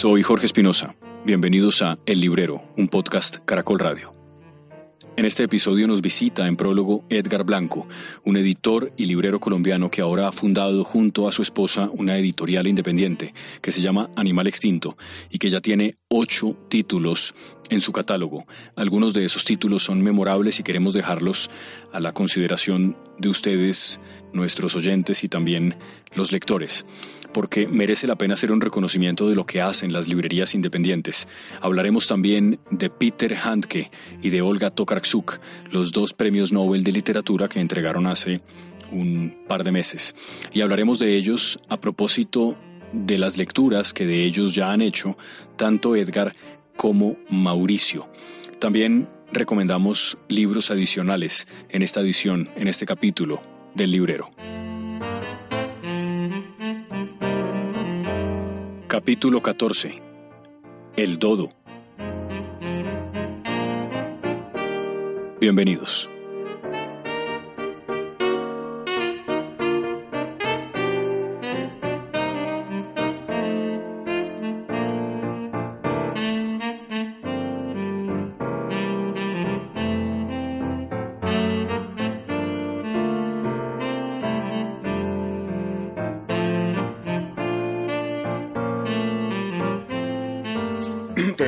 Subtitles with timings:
[0.00, 0.94] Soy Jorge Espinosa.
[1.26, 4.12] Bienvenidos a El Librero, un podcast Caracol Radio.
[5.18, 7.86] En este episodio nos visita en prólogo Edgar Blanco,
[8.24, 12.66] un editor y librero colombiano que ahora ha fundado junto a su esposa una editorial
[12.66, 14.96] independiente que se llama Animal Extinto
[15.28, 17.34] y que ya tiene ocho títulos
[17.68, 18.46] en su catálogo.
[18.76, 21.50] Algunos de esos títulos son memorables y queremos dejarlos
[21.92, 24.00] a la consideración de ustedes,
[24.32, 25.76] nuestros oyentes y también
[26.14, 26.86] los lectores
[27.32, 31.28] porque merece la pena hacer un reconocimiento de lo que hacen las librerías independientes.
[31.60, 33.90] Hablaremos también de Peter Handke
[34.22, 35.38] y de Olga Tokarczuk,
[35.70, 38.40] los dos premios Nobel de literatura que entregaron hace
[38.92, 40.14] un par de meses.
[40.52, 42.54] Y hablaremos de ellos a propósito
[42.92, 45.16] de las lecturas que de ellos ya han hecho
[45.56, 46.34] tanto Edgar
[46.76, 48.08] como Mauricio.
[48.58, 53.40] También recomendamos libros adicionales en esta edición, en este capítulo
[53.74, 54.30] del librero.
[58.90, 60.02] Capítulo 14
[60.96, 61.48] El Dodo
[65.40, 66.10] Bienvenidos.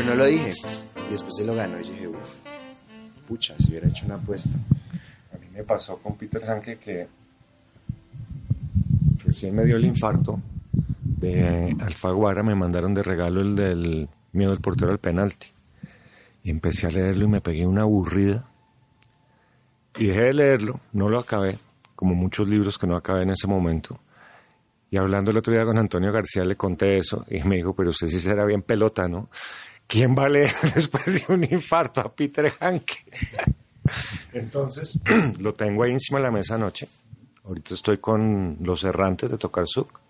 [0.01, 0.53] No lo dije.
[1.09, 2.39] Y después se lo ganó y dije, uff,
[3.29, 4.57] pucha, si hubiera hecho una apuesta.
[5.35, 7.09] A mí me pasó con Peter Hanke que
[9.25, 10.41] recién me dio el infarto
[11.03, 15.49] de Alfaguara, me mandaron de regalo el del miedo del portero al penalti.
[16.43, 18.49] Y empecé a leerlo y me pegué una aburrida.
[19.99, 21.59] Y dejé de leerlo, no lo acabé,
[21.95, 24.01] como muchos libros que no acabé en ese momento.
[24.91, 27.91] Y hablando el otro día con Antonio García le conté eso y me dijo, pero
[27.91, 29.31] usted sí será bien pelota, ¿no?
[29.93, 33.05] ¿Quién va a leer después de un infarto a Peter Hanke?
[34.33, 34.99] Entonces,
[35.39, 36.89] lo tengo ahí encima de la mesa anoche.
[37.45, 40.01] Ahorita estoy con Los Errantes de Tokarsuk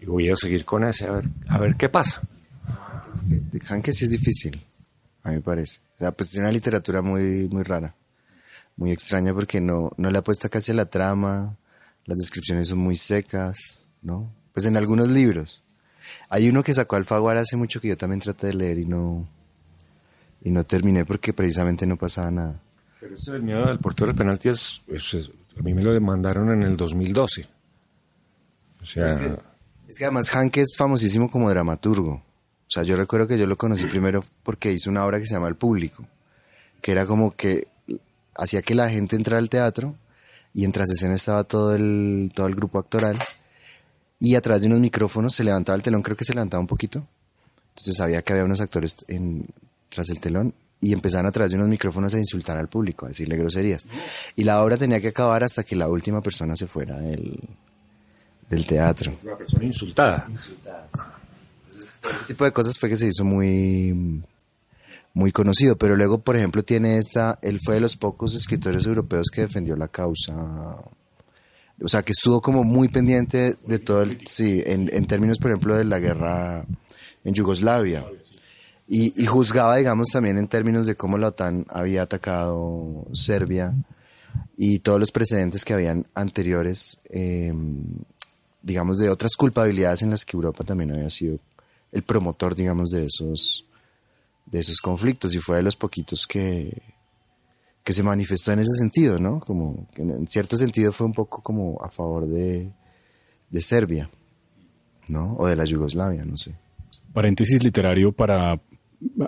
[0.00, 2.22] y voy a seguir con ese a ver, a ver qué pasa.
[3.24, 4.64] De Hanke sí es difícil,
[5.24, 5.80] a mí me parece.
[5.96, 7.94] O sea, pues tiene una literatura muy, muy rara,
[8.76, 11.56] muy extraña porque no, no le apuesta casi a la trama,
[12.04, 14.32] las descripciones son muy secas, ¿no?
[14.52, 15.62] Pues en algunos libros,
[16.28, 19.28] hay uno que sacó Alfaguara hace mucho que yo también traté de leer y no,
[20.42, 22.60] y no terminé porque precisamente no pasaba nada.
[23.00, 24.82] Pero este del miedo del portero del penalti es,
[25.58, 27.48] a mí me lo demandaron en el 2012.
[28.82, 29.06] O sea...
[29.88, 32.12] Es que, además Hanke es famosísimo como dramaturgo.
[32.12, 35.34] O sea, yo recuerdo que yo lo conocí primero porque hizo una obra que se
[35.34, 36.06] llama El Público,
[36.80, 37.68] que era como que
[38.34, 39.94] hacía que la gente entrara al teatro
[40.54, 43.18] y en tras escena estaba todo el, todo el grupo actoral
[44.22, 46.68] y a través de unos micrófonos se levantaba el telón, creo que se levantaba un
[46.68, 47.04] poquito.
[47.70, 49.44] Entonces sabía que había unos actores en,
[49.88, 53.08] tras el telón y empezaban a través de unos micrófonos a insultar al público, a
[53.08, 53.84] decirle groserías.
[54.36, 57.36] Y la obra tenía que acabar hasta que la última persona se fuera del,
[58.48, 59.12] del teatro.
[59.24, 60.24] La persona insultada.
[60.28, 60.86] Insultada,
[61.66, 64.22] Entonces, ese tipo de cosas fue que se hizo muy
[65.14, 69.26] muy conocido, pero luego, por ejemplo, tiene esta, él fue de los pocos escritores europeos
[69.32, 70.32] que defendió la causa
[71.82, 75.76] o sea, que estuvo como muy pendiente de todo el, sí, en, términos, por ejemplo,
[75.76, 76.64] de la guerra
[77.24, 78.06] en Yugoslavia.
[78.86, 83.72] Y, juzgaba, digamos, también en términos de cómo la OTAN había atacado Serbia
[84.56, 87.84] y todos los precedentes que habían anteriores, em,
[88.62, 91.38] digamos, de otras culpabilidades en las que Europa también había sido
[91.90, 93.64] el promotor, digamos, de esos,
[94.44, 96.82] de esos conflictos y fue de los poquitos que,
[97.84, 99.40] que se manifestó en ese sentido, ¿no?
[99.40, 102.70] Como en cierto sentido fue un poco como a favor de,
[103.50, 104.08] de Serbia,
[105.08, 105.34] ¿no?
[105.36, 106.54] O de la Yugoslavia, no sé.
[107.12, 108.60] Paréntesis literario para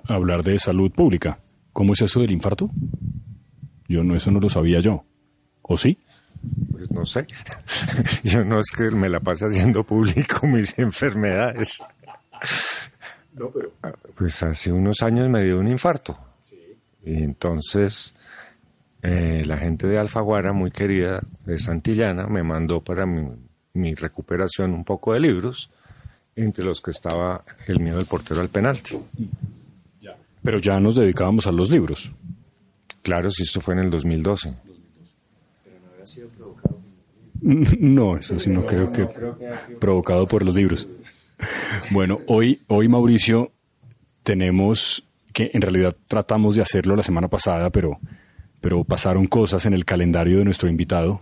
[0.08, 1.38] hablar de salud pública.
[1.72, 2.70] ¿Cómo es eso del infarto?
[3.88, 5.04] Yo no, eso no lo sabía yo.
[5.62, 5.98] ¿O sí?
[6.70, 7.26] Pues no sé.
[8.22, 11.82] Yo no es que me la pase haciendo público mis enfermedades.
[13.32, 13.72] No, pero...
[14.14, 16.18] Pues hace unos años me dio un infarto.
[16.40, 16.56] Sí.
[17.04, 18.14] Y entonces
[19.06, 24.82] eh, la gente de Alfaguara, muy querida, de Santillana, me mandó para mi, recuperación un
[24.82, 25.70] poco de libros,
[26.34, 28.98] entre los que estaba El miedo del portero al penalti.
[30.42, 32.12] Pero ya nos dedicábamos a los libros.
[33.02, 34.54] Claro, si esto fue en el 2012.
[35.64, 36.78] Pero no había sido provocado.
[37.42, 39.06] No, eso sí no, creo que,
[39.78, 40.88] provocado por los libros.
[41.90, 43.52] Bueno, hoy, hoy Mauricio
[44.22, 45.04] tenemos
[45.34, 47.98] que en realidad tratamos de hacerlo la semana pasada, pero
[48.64, 51.20] pero pasaron cosas en el calendario de nuestro invitado,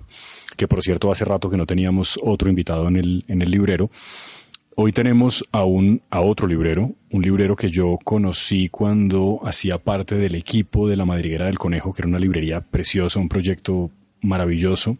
[0.56, 3.90] que por cierto hace rato que no teníamos otro invitado en el, en el librero,
[4.74, 10.14] Hoy tenemos a, un, a otro librero, un librero que yo conocí cuando hacía parte
[10.14, 13.90] del equipo de la Madriguera del Conejo, que era una librería preciosa, un proyecto
[14.22, 14.96] maravilloso,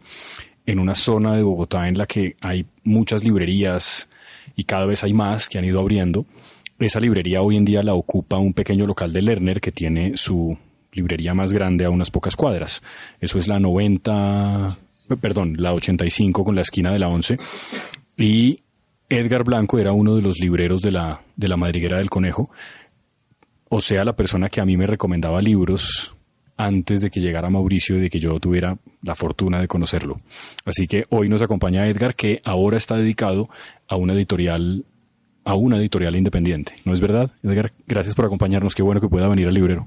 [0.67, 4.09] en una zona de Bogotá en la que hay muchas librerías
[4.55, 6.27] y cada vez hay más que han ido abriendo.
[6.77, 10.55] Esa librería hoy en día la ocupa un pequeño local de Lerner que tiene su
[10.93, 12.81] librería más grande a unas pocas cuadras.
[13.19, 14.77] Eso es la 90,
[15.21, 17.37] perdón, la 85 con la esquina de la 11.
[18.17, 18.59] Y
[19.09, 22.49] Edgar Blanco era uno de los libreros de la, de la madriguera del conejo,
[23.69, 26.13] o sea, la persona que a mí me recomendaba libros
[26.57, 30.17] antes de que llegara Mauricio y de que yo tuviera la fortuna de conocerlo.
[30.65, 33.49] Así que hoy nos acompaña Edgar, que ahora está dedicado
[33.87, 34.85] a una editorial
[35.45, 36.75] a una editorial independiente.
[36.85, 37.31] ¿No es verdad?
[37.43, 38.75] Edgar, gracias por acompañarnos.
[38.75, 39.85] Qué bueno que pueda venir al librero.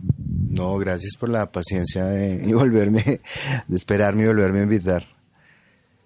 [0.51, 3.21] No, gracias por la paciencia de, volverme,
[3.67, 5.07] de esperarme y volverme a invitar.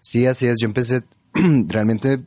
[0.01, 0.57] Sí, así es.
[0.61, 1.03] Yo empecé,
[1.35, 2.21] realmente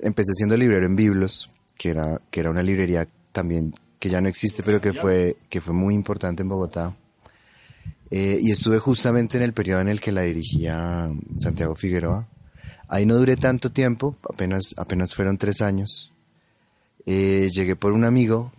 [0.00, 4.28] empecé siendo librero en Biblos, que era, que era una librería también que ya no
[4.28, 6.94] existe, pero que fue, que fue muy importante en Bogotá.
[8.10, 12.28] Eh, y estuve justamente en el periodo en el que la dirigía Santiago Figueroa.
[12.88, 16.13] Ahí no duré tanto tiempo, apenas, apenas fueron tres años.
[17.06, 18.52] Eh, llegué por un amigo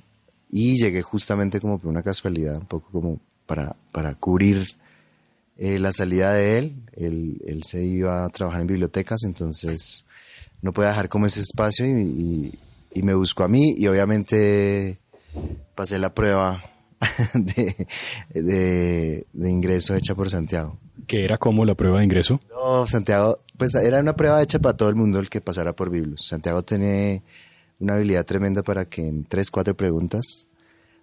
[0.49, 4.75] y llegué justamente como por una casualidad, un poco como para, para cubrir
[5.57, 6.75] eh, la salida de él.
[6.93, 7.41] él.
[7.45, 7.63] él.
[7.63, 10.05] se iba a trabajar en bibliotecas, entonces
[10.61, 12.51] no puede dejar como ese espacio y,
[12.93, 14.99] y, me buscó a mí y obviamente
[15.75, 16.63] pasé la prueba
[17.33, 17.87] de,
[18.33, 20.77] de, de, ingreso hecha por Santiago.
[21.05, 22.39] ¿Qué era como la prueba de ingreso?
[22.49, 25.89] No, Santiago, pues era una prueba hecha para todo el mundo el que pasara por
[25.89, 26.25] Biblos.
[26.25, 27.21] Santiago tiene
[27.79, 30.47] una habilidad tremenda para que en tres, cuatro preguntas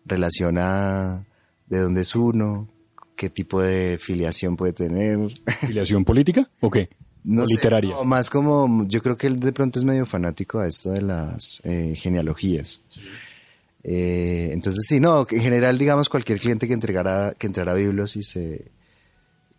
[0.04, 1.24] relaciona
[1.66, 2.68] de dónde es uno,
[3.16, 5.18] qué tipo de filiación puede tener.
[5.60, 6.88] ¿Filiación política o qué?
[7.24, 8.02] No literaria.
[8.02, 11.60] más como, yo creo que él de pronto es medio fanático a esto de las
[11.62, 12.82] eh, genealogías.
[13.84, 18.16] Eh, entonces sí, no, en general digamos cualquier cliente que entregara, que entrara a Biblos
[18.16, 18.72] y se,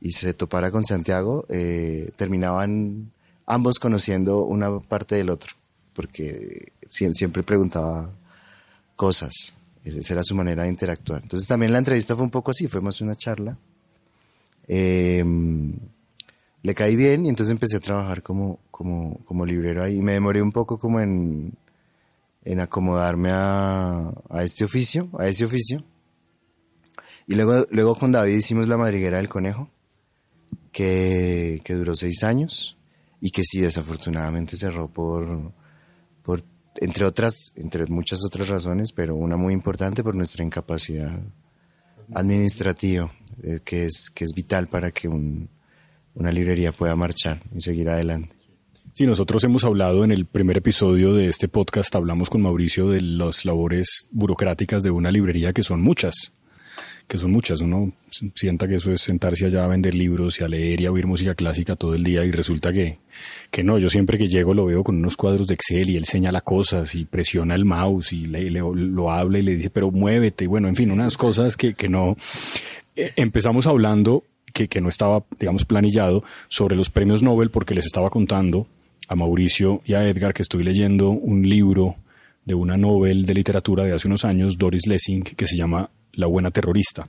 [0.02, 3.12] y se topara con Santiago, eh, terminaban
[3.46, 5.54] ambos conociendo una parte del otro,
[5.94, 8.10] porque siempre preguntaba
[8.96, 9.58] cosas.
[9.84, 11.22] Esa era su manera de interactuar.
[11.24, 13.58] Entonces también la entrevista fue un poco así, fue más una charla.
[14.68, 15.74] Em,
[16.62, 19.98] le caí bien y entonces empecé a trabajar como, como, como librero ahí.
[19.98, 21.54] Y me demoré un poco como en,
[22.46, 25.84] en acomodarme a, a, este oficio, a ese oficio.
[27.28, 29.70] Y luego, luego con David hicimos La Madriguera del Conejo,
[30.72, 32.78] que, que duró seis años
[33.20, 35.54] y que sí, desafortunadamente cerró por,
[36.24, 36.44] por
[36.76, 41.12] entre otras, entre muchas otras razones, pero una muy importante por nuestra incapacidad
[42.14, 43.12] administrativa,
[43.44, 48.36] eh, que, es, que es vital para que una librería pueda marchar y seguir adelante.
[48.94, 53.02] Sí, nosotros hemos hablado en el primer episodio de este podcast, hablamos con Mauricio de
[53.02, 56.34] las labores burocráticas de una librería, que son muchas
[57.08, 57.62] que son muchas.
[57.62, 60.92] Uno sienta que eso es sentarse allá a vender libros y a leer y a
[60.92, 63.00] oír música clásica todo el día y resulta que,
[63.52, 63.78] que no.
[63.78, 66.96] Yo siempre que llego lo veo con unos cuadros de Excel y él señala cosas
[66.96, 70.48] y presiona el mouse y le, lo habla y le dice, pero muévete.
[70.48, 72.16] Bueno, en fin, unas cosas que, que no.
[72.96, 74.24] Eh, empezamos hablando
[74.54, 78.68] que, que no estaba, digamos, planillado sobre los premios Nobel porque les estaba contando
[79.08, 81.96] a Mauricio y a Edgar que estoy leyendo un libro
[82.46, 86.28] de una Nobel de literatura de hace unos años, Doris Lessing, que se llama la
[86.28, 87.04] buena terrorista.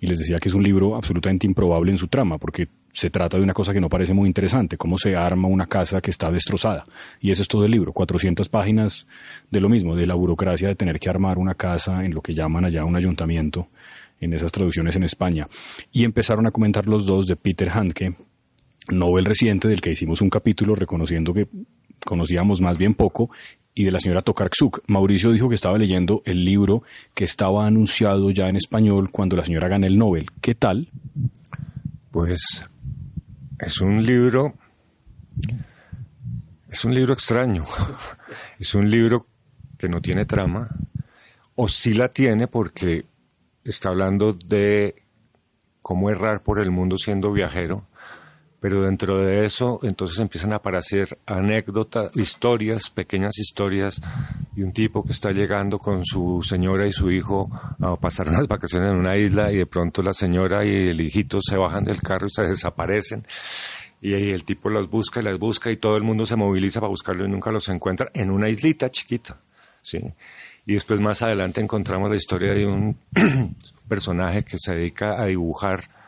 [0.00, 3.36] Y les decía que es un libro absolutamente improbable en su trama, porque se trata
[3.36, 6.30] de una cosa que no parece muy interesante, cómo se arma una casa que está
[6.30, 6.84] destrozada.
[7.20, 9.06] Y ese es todo el libro, 400 páginas
[9.50, 12.34] de lo mismo, de la burocracia de tener que armar una casa en lo que
[12.34, 13.68] llaman allá un ayuntamiento,
[14.20, 15.48] en esas traducciones en España.
[15.92, 18.14] Y empezaron a comentar los dos de Peter Handke,
[18.90, 21.48] Nobel reciente, del que hicimos un capítulo reconociendo que
[22.04, 23.30] conocíamos más bien poco,
[23.74, 24.82] y de la señora Tokarczuk.
[24.86, 26.82] Mauricio dijo que estaba leyendo el libro
[27.14, 30.26] que estaba anunciado ya en español cuando la señora gana el Nobel.
[30.40, 30.88] ¿Qué tal?
[32.10, 32.68] Pues
[33.58, 34.54] es un libro,
[36.68, 37.64] es un libro extraño.
[38.58, 39.26] es un libro
[39.78, 40.68] que no tiene trama,
[41.54, 43.06] o sí la tiene porque
[43.64, 45.02] está hablando de
[45.80, 47.86] cómo errar por el mundo siendo viajero
[48.60, 54.00] pero dentro de eso entonces empiezan a aparecer anécdotas, historias, pequeñas historias
[54.52, 57.50] de un tipo que está llegando con su señora y su hijo
[57.80, 61.40] a pasar unas vacaciones en una isla y de pronto la señora y el hijito
[61.42, 63.24] se bajan del carro y se desaparecen
[64.00, 66.88] y el tipo los busca y las busca y todo el mundo se moviliza para
[66.88, 69.38] buscarlo y nunca los encuentra en una islita chiquita,
[69.82, 70.00] ¿sí?
[70.66, 72.96] Y después más adelante encontramos la historia de un
[73.88, 75.99] personaje que se dedica a dibujar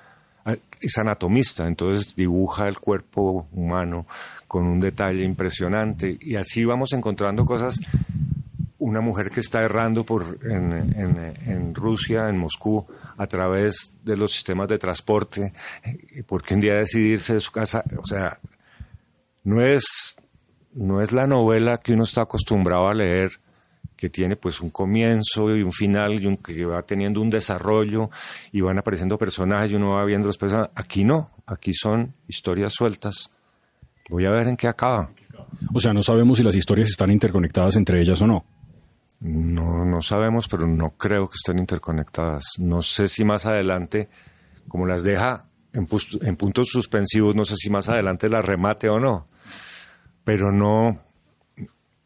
[0.80, 4.06] es anatomista, entonces dibuja el cuerpo humano
[4.48, 7.78] con un detalle impresionante y así vamos encontrando cosas.
[8.78, 12.84] Una mujer que está errando por, en, Rusia, en Moscú,
[13.16, 15.52] a través de los sistemas de transporte,
[16.26, 18.40] porque un día decidirse de su casa, o sea,
[19.44, 20.16] no es,
[20.74, 23.38] no es la novela que uno está acostumbrado a leer,
[24.02, 28.10] que tiene pues un comienzo y un final y un, que va teniendo un desarrollo
[28.50, 30.72] y van apareciendo personajes y uno va viendo los personajes.
[30.74, 33.30] Aquí no, aquí son historias sueltas.
[34.10, 35.12] Voy a ver en qué acaba.
[35.72, 38.44] O sea, no sabemos si las historias están interconectadas entre ellas o no.
[39.20, 42.42] No, no sabemos, pero no creo que estén interconectadas.
[42.58, 44.08] No sé si más adelante,
[44.66, 45.86] como las deja en,
[46.22, 49.28] en puntos suspensivos, no sé si más adelante las remate o no.
[50.24, 50.98] Pero no,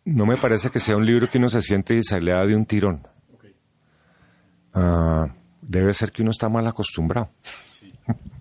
[0.07, 2.55] no me parece que sea un libro que uno se siente y se lea de
[2.55, 3.07] un tirón.
[4.73, 5.27] Ah,
[5.61, 7.31] debe ser que uno está mal acostumbrado.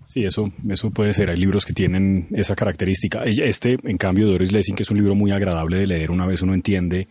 [0.06, 1.28] Sí, eso, eso puede ser.
[1.28, 3.24] Hay libros que tienen esa característica.
[3.24, 6.40] Este, en cambio, Doris Lessing, que es un libro muy agradable de leer una vez
[6.42, 7.08] uno entiende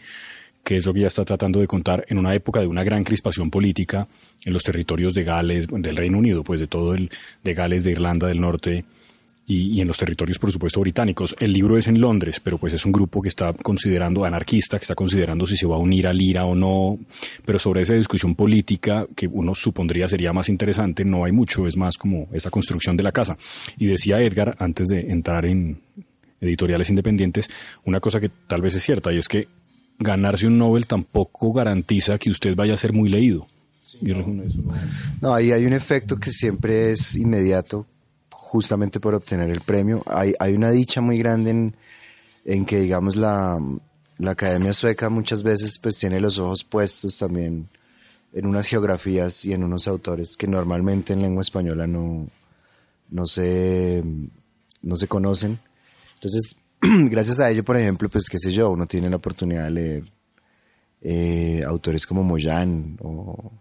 [0.63, 3.03] qué es lo que ella está tratando de contar en una época de una gran
[3.03, 4.07] crispación política
[4.45, 7.11] en los territorios de Gales, del Reino Unido, pues de todo el,
[7.43, 8.85] de Gales, de Irlanda del Norte
[9.47, 11.35] y, en los territorios, por supuesto, británicos.
[11.39, 14.83] El libro es en Londres, pero pues es un grupo que está considerando, anarquista, que
[14.83, 16.97] está considerando si se va a unir al IRA o no,
[17.45, 21.77] pero sobre esa discusión política que uno supondría sería más interesante, no hay mucho, es
[21.77, 23.37] más como esa construcción de la casa.
[23.77, 25.79] Y decía Edgar, antes de entrar en
[26.41, 27.49] editoriales independientes,
[27.85, 29.47] una cosa que tal vez es cierta, y es que
[29.99, 33.45] ganarse un Nobel tampoco garantiza que usted vaya a ser muy leído.
[35.21, 37.85] no, ahí hay un efecto que siempre es inmediato,
[38.45, 40.03] justamente por obtener el premio.
[40.05, 41.75] Hay, hay una dicha muy grande en,
[42.45, 43.59] en que, digamos, la,
[44.19, 47.67] la, Academia Sueca muchas veces pues tiene los ojos puestos también
[48.33, 52.27] en unas geografías y en unos autores que normalmente en lengua española no,
[53.09, 54.03] no, se,
[54.81, 55.59] no se conocen.
[56.13, 59.71] Entonces, gracias a ello, por ejemplo, pues qué sé yo, uno tiene la oportunidad de
[59.71, 60.03] leer
[61.01, 63.51] eh, autores como Moyan o,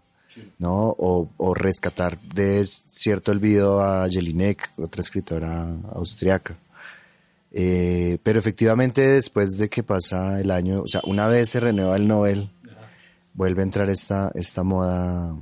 [0.59, 0.95] ¿no?
[0.97, 6.55] O, rescatar de cierto olvido a Jelinek, otra escritora austriaca.
[7.51, 11.95] Eh, pero efectivamente después de que pasa el año, o sea, una vez se renueva
[11.95, 12.49] el Nobel,
[13.33, 15.35] vuelve a entrar esta, esta moda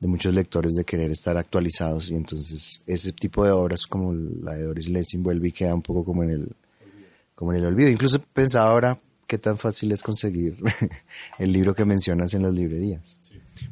[0.00, 4.54] de muchos lectores de querer estar actualizados y entonces ese tipo de obras como la
[4.54, 6.52] de Doris Lessing vuelve y queda un poco como en el,
[7.34, 7.90] como en el olvido.
[7.90, 10.56] Incluso pensaba ahora qué tan fácil es conseguir
[11.38, 13.18] el libro que mencionas en las librerías.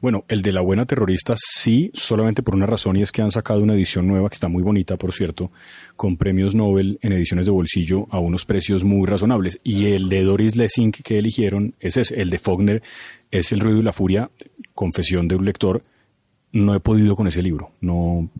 [0.01, 3.31] Bueno, el de la buena terrorista sí, solamente por una razón y es que han
[3.31, 5.51] sacado una edición nueva que está muy bonita, por cierto,
[5.97, 9.61] con premios Nobel en ediciones de bolsillo a unos precios muy razonables.
[9.65, 12.83] Y el de Doris Lessing que eligieron es ese, el de Faulkner
[13.31, 14.31] es El ruido y la furia,
[14.75, 15.83] confesión de un lector.
[16.53, 17.73] No he podido con ese libro.
[17.81, 18.31] No,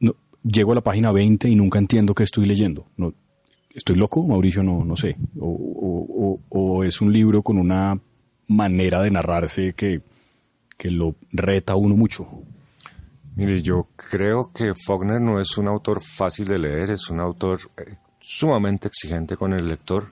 [0.00, 2.86] no llego a la página 20 y nunca entiendo qué estoy leyendo.
[2.96, 3.14] No,
[3.76, 4.62] ¿Estoy loco, Mauricio?
[4.62, 5.18] No, no sé.
[5.38, 8.00] O, es un libro con una
[8.48, 10.00] manera de narrarse que,
[10.76, 12.28] que lo reta a uno mucho.
[13.34, 17.60] Mire, yo creo que Faulkner no es un autor fácil de leer, es un autor
[17.76, 20.10] eh, sumamente exigente con el lector,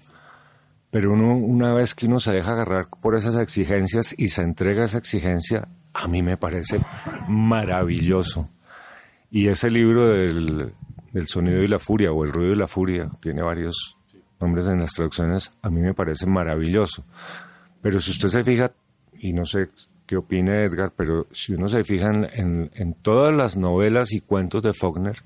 [0.91, 4.83] pero uno, una vez que uno se deja agarrar por esas exigencias y se entrega
[4.83, 6.81] a esa exigencia, a mí me parece
[7.29, 8.49] maravilloso.
[9.31, 10.75] Y ese libro del,
[11.13, 13.97] del sonido y la furia o el ruido y la furia, tiene varios
[14.39, 17.05] nombres en las traducciones, a mí me parece maravilloso.
[17.81, 18.71] Pero si usted se fija,
[19.15, 19.71] y no sé
[20.07, 24.63] qué opine Edgar, pero si uno se fija en, en, todas las novelas y cuentos
[24.63, 25.23] de Faulkner,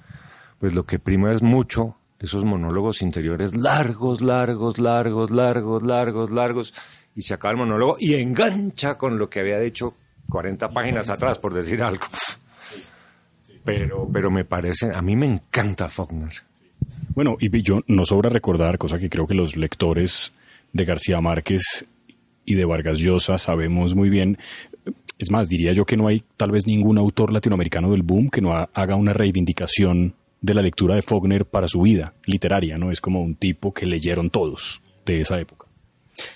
[0.59, 6.75] pues lo que prima es mucho esos monólogos interiores largos, largos, largos, largos, largos, largos,
[7.15, 9.95] y se acaba el monólogo y engancha con lo que había dicho
[10.31, 12.07] 40 páginas atrás, por decir algo
[13.69, 16.33] pero, pero me parece, a mí me encanta Faulkner.
[17.15, 20.33] Bueno, y yo no sobra recordar, cosa que creo que los lectores
[20.73, 21.87] de García Márquez
[22.47, 24.39] y de Vargas Llosa sabemos muy bien.
[25.19, 28.41] Es más, diría yo que no hay tal vez ningún autor latinoamericano del boom que
[28.41, 32.93] no haga una reivindicación de la lectura de Faulkner para su vida literaria, ¿no?
[32.93, 35.67] Es como un tipo que leyeron todos de esa época.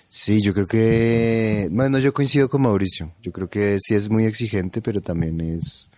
[0.08, 3.12] Sí, yo creo que, bueno, yo coincido con Mauricio.
[3.22, 5.90] Yo creo que sí es muy exigente, pero también es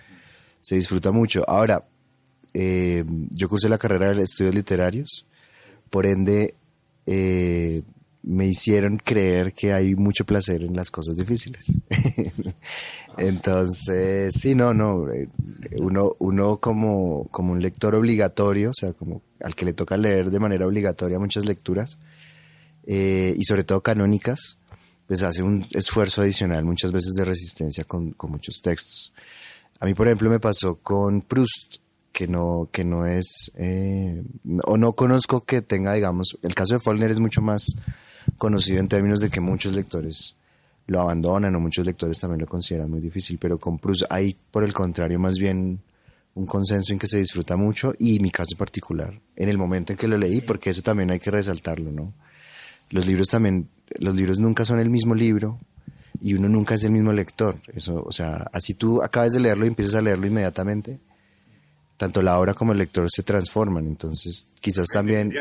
[0.64, 1.44] se disfruta mucho.
[1.46, 1.84] Ahora,
[2.54, 5.26] eh, yo cursé la carrera de estudios literarios,
[5.90, 6.54] por ende
[7.04, 7.82] eh,
[8.26, 11.64] me hicieron creer que hay mucho placer en las cosas difíciles.
[13.18, 15.28] Entonces, sí, no, no, eh,
[15.78, 20.30] uno, uno como, como un lector obligatorio, o sea, como al que le toca leer
[20.30, 21.98] de manera obligatoria muchas lecturas,
[22.86, 24.58] y sobre todo canónicas,
[25.06, 29.12] pues hace un esfuerzo adicional muchas veces de resistencia con, con muchos textos.
[29.80, 31.76] A mí, por ejemplo, me pasó con Proust,
[32.12, 34.22] que no, que no es, eh,
[34.64, 37.74] o no conozco que tenga, digamos, el caso de Faulkner es mucho más
[38.38, 40.36] conocido en términos de que muchos lectores
[40.86, 44.64] lo abandonan o muchos lectores también lo consideran muy difícil, pero con Proust hay por
[44.64, 45.80] el contrario más bien
[46.34, 49.98] un consenso en que se disfruta mucho y mi caso particular, en el momento en
[49.98, 52.12] que lo leí, porque eso también hay que resaltarlo, ¿no?
[52.90, 55.58] Los libros también, los libros nunca son el mismo libro
[56.20, 59.64] y uno nunca es el mismo lector, eso, o sea, así tú acabas de leerlo
[59.64, 60.98] y empiezas a leerlo inmediatamente,
[61.96, 65.32] tanto la obra como el lector se transforman, entonces quizás también...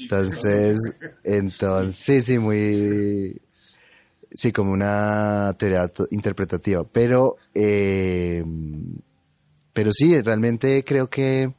[0.00, 0.78] Entonces,
[1.22, 3.40] entonces, sí, sí, muy,
[4.32, 8.44] sí, como una teoría interpretativa, pero, eh,
[9.72, 11.52] pero sí, realmente creo que,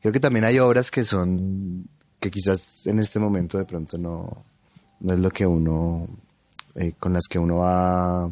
[0.00, 4.44] creo que también hay obras que son, que quizás en este momento de pronto no,
[5.00, 6.08] no es lo que uno,
[6.74, 8.30] eh, con las que uno va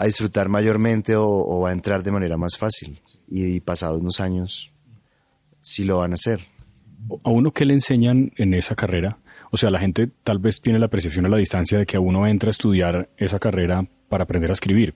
[0.00, 3.00] a disfrutar mayormente o, va a entrar de manera más fácil.
[3.28, 4.72] Y, pasados unos años,
[5.60, 6.40] sí lo van a hacer.
[7.24, 9.18] ¿A uno qué le enseñan en esa carrera?
[9.50, 12.00] O sea, la gente tal vez tiene la percepción a la distancia de que a
[12.00, 14.94] uno entra a estudiar esa carrera para aprender a escribir,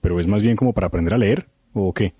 [0.00, 2.14] pero es más bien como para aprender a leer o qué?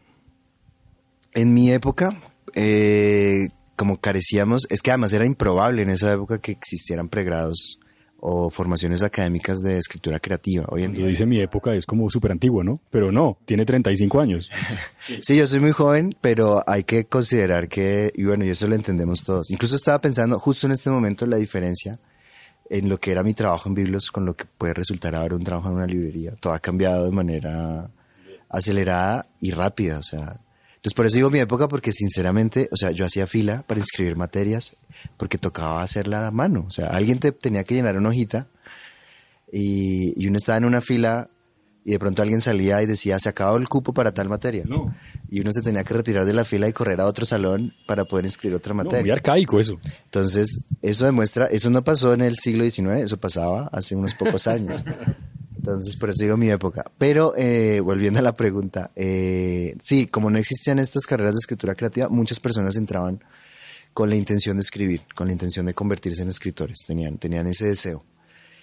[1.32, 2.16] En mi época,
[2.54, 7.80] eh, como carecíamos, es que además era improbable en esa época que existieran pregrados
[8.26, 10.64] o formaciones académicas de escritura creativa.
[10.70, 11.06] Hoy en día.
[11.06, 12.80] dice mi época es como súper antiguo, ¿no?
[12.88, 14.50] Pero no, tiene 35 años.
[15.20, 18.76] sí, yo soy muy joven, pero hay que considerar que, y bueno, y eso lo
[18.76, 19.50] entendemos todos.
[19.50, 21.98] Incluso estaba pensando justo en este momento la diferencia
[22.70, 25.44] en lo que era mi trabajo en Biblos con lo que puede resultar ahora un
[25.44, 26.34] trabajo en una librería.
[26.40, 27.90] Todo ha cambiado de manera
[28.48, 30.38] acelerada y rápida, o sea,
[30.84, 34.16] entonces, por eso digo mi época, porque sinceramente, o sea, yo hacía fila para inscribir
[34.16, 34.76] materias
[35.16, 36.66] porque tocaba hacerla a mano.
[36.66, 38.48] O sea, alguien te tenía que llenar una hojita
[39.50, 41.30] y, uno estaba en una fila
[41.86, 44.64] y de pronto alguien salía y decía, se acabó el cupo para tal materia.
[45.30, 48.04] Y uno se tenía que retirar de la fila y correr a otro salón para
[48.04, 49.00] poder inscribir otra materia.
[49.00, 49.78] muy arcaico eso.
[50.04, 54.46] Entonces, eso demuestra, eso no pasó en el siglo XIX, eso pasaba hace unos pocos
[54.48, 54.84] años.
[55.64, 56.84] Entonces, por eso digo mi época.
[56.98, 61.74] Pero eh, volviendo a la pregunta, eh, sí, como no existían estas carreras de escritura
[61.74, 63.22] creativa, muchas personas entraban
[63.94, 67.68] con la intención de escribir, con la intención de convertirse en escritores, tenían, tenían ese
[67.68, 68.04] deseo.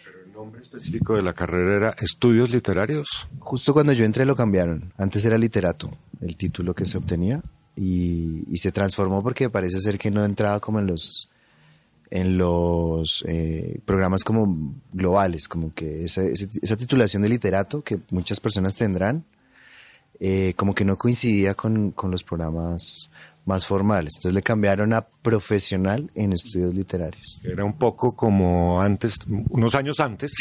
[0.04, 3.28] ¿Pero el nombre específico de la carrera era Estudios Literarios?
[3.40, 4.94] Justo cuando yo entré lo cambiaron.
[4.98, 7.42] Antes era literato, el título que se obtenía,
[7.76, 11.31] y, y se transformó porque parece ser que no entraba como en los
[12.12, 18.42] en los eh, programas como globales, como que esa, esa, titulación de literato que muchas
[18.42, 19.24] personas tendrán,
[20.20, 23.10] eh, como que no coincidía con, con, los programas
[23.46, 24.16] más formales.
[24.18, 27.40] Entonces le cambiaron a profesional en estudios literarios.
[27.44, 29.18] Era un poco como antes,
[29.50, 30.34] unos años antes,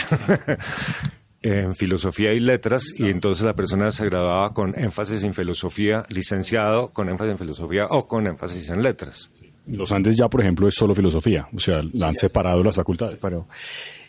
[1.40, 6.88] en filosofía y letras, y entonces la persona se graduaba con énfasis en filosofía, licenciado
[6.88, 9.30] con énfasis en filosofía o con énfasis en letras.
[9.76, 13.18] Los Andes ya, por ejemplo, es solo filosofía, o sea, la han separado las facultades.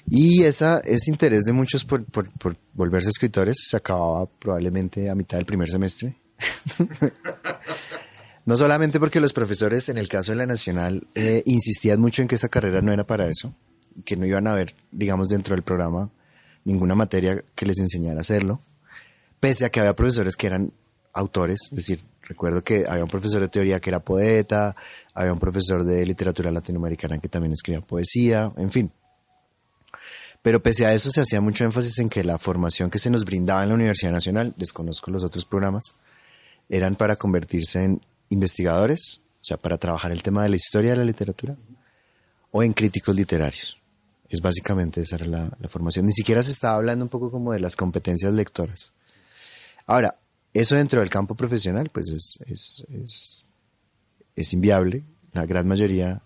[0.08, 2.06] Y esa, ese interés de muchos por,
[2.74, 6.16] volverse escritores se acababa probablemente a mitad del primer semestre.
[8.46, 12.28] no solamente porque los profesores, en el caso de la Nacional, eh, insistían mucho en
[12.28, 13.54] que esa carrera no era para eso,
[13.96, 16.10] y que no iban a ver, digamos, dentro del programa
[16.64, 18.62] ninguna materia que les enseñara a hacerlo,
[19.40, 20.72] pese a que había profesores que eran
[21.14, 22.00] autores, es decir,
[22.32, 24.74] Recuerdo que había un profesor de teoría que era poeta,
[25.14, 28.90] había un profesor de literatura latinoamericana que también escribía poesía, en fin.
[30.42, 33.26] Pero pese a eso se hacía mucho énfasis en que la formación que se nos
[33.26, 35.94] brindaba en la Universidad Nacional, desconozco los otros programas,
[36.70, 40.98] eran para convertirse en investigadores, o sea, para trabajar el tema de la historia de
[41.00, 41.58] la literatura,
[42.52, 43.78] o en críticos literarios.
[44.30, 46.06] Es básicamente esa era la, la formación.
[46.06, 48.94] Ni siquiera se estaba hablando un poco como de las competencias lectoras.
[49.86, 50.16] Ahora,
[50.54, 52.86] eso dentro del campo profesional, pues es,
[54.36, 55.04] es, inviable.
[55.34, 56.22] La gran mayoría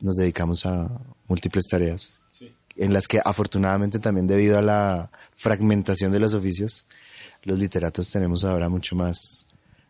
[0.00, 0.88] nos dedicamos a
[1.26, 2.20] múltiples tareas,
[2.76, 6.86] en las que afortunadamente también debido a la fragmentación de los oficios,
[7.42, 9.46] los literatos tenemos ahora mucho más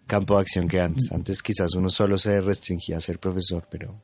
[0.07, 1.11] campo de acción que antes.
[1.13, 3.95] Antes quizás uno solo se restringía a ser profesor, pero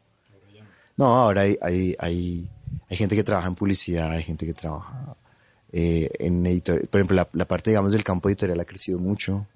[0.96, 2.48] no, ahora hay, hay, hay,
[2.88, 5.16] hay gente que trabaja en publicidad, hay gente que trabaja
[5.72, 9.46] eh, en editor, por ejemplo, la, parte, digamos, del campo editorial ha crecido mucho.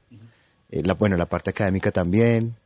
[0.71, 2.57] Eh, la, bueno, la parte académica también.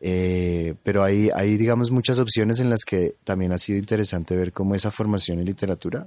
[0.00, 4.52] Eh, pero hay, hay, digamos, muchas opciones en las que también ha sido interesante ver
[4.52, 6.06] cómo esa formación en literatura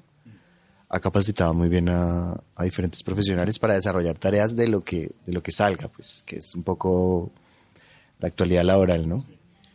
[0.94, 5.42] ha capacitado muy bien a, diferentes profesionales para desarrollar tareas de lo que, de lo
[5.42, 7.32] que salga, pues, que es un poco
[8.20, 9.26] la actualidad laboral, ¿no?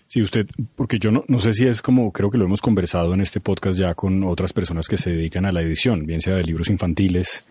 [0.06, 3.12] Sí, usted, porque yo no, no sé si es como, creo que lo hemos conversado
[3.14, 6.36] en este podcast ya con otras personas que se dedican a la edición, bien sea
[6.36, 7.44] de libros infantiles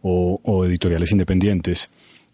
[0.00, 1.90] o, o editoriales independientes,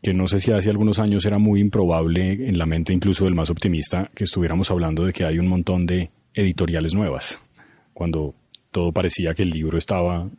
[0.07, 3.35] que no sé si hace algunos años era muy improbable en la mente incluso del
[3.35, 7.43] más optimista que estuviéramos hablando de que hay un montón de editoriales nuevas,
[7.93, 8.33] cuando
[8.71, 10.31] todo parecía que el libro estaba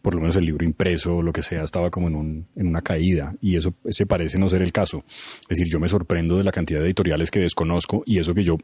[0.00, 2.68] por lo menos el libro impreso o lo que sea estaba como en, un, en
[2.68, 5.02] una caída y eso ese parece no ser el caso.
[5.08, 8.44] Es decir, yo me sorprendo de la cantidad de editoriales que desconozco y eso que
[8.44, 8.58] yo,